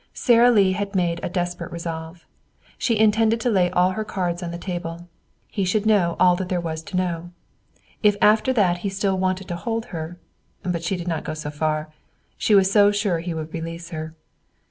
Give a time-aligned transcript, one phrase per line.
[0.15, 2.25] Sara Lee had made a desperate resolve.
[2.79, 5.07] She intended to lay all her cards on the table.
[5.47, 7.29] He should know all that there was to know.
[8.01, 10.17] If, after that, he still wanted to hold her
[10.63, 11.93] but she did not go so far.
[12.35, 14.15] She was so sure he would release her.